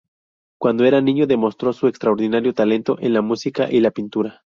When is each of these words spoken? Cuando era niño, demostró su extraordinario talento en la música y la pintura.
Cuando 0.59 0.83
era 0.85 0.99
niño, 0.99 1.27
demostró 1.27 1.73
su 1.73 1.87
extraordinario 1.87 2.55
talento 2.55 2.97
en 3.01 3.13
la 3.13 3.21
música 3.21 3.67
y 3.71 3.81
la 3.81 3.91
pintura. 3.91 4.41